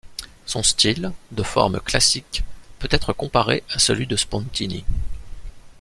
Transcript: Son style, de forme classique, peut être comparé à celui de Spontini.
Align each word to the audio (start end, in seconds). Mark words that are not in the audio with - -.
Son 0.47 0.63
style, 0.63 1.11
de 1.31 1.43
forme 1.43 1.79
classique, 1.79 2.43
peut 2.79 2.87
être 2.89 3.13
comparé 3.13 3.63
à 3.69 3.77
celui 3.77 4.07
de 4.07 4.15
Spontini. 4.15 4.83